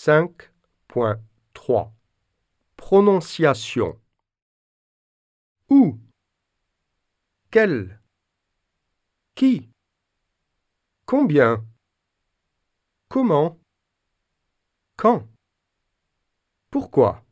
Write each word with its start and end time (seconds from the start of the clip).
5.3 0.00 1.90
Prononciation. 2.76 3.98
Où 5.68 5.98
Quel. 7.50 8.00
Qui. 9.34 9.68
Combien. 11.04 11.66
Comment. 13.08 13.58
Quand. 14.96 15.26
Pourquoi. 16.70 17.24